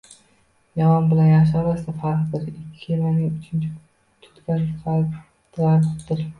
Yomon 0.79 1.09
bilan 1.11 1.29
yaxshi 1.31 1.59
orasida 1.59 1.93
farqdir, 2.07 2.49
ikki 2.55 2.81
kemaning 2.87 3.37
uchin 3.37 3.69
tutgan 3.69 4.69
g'arqdir. 4.83 6.29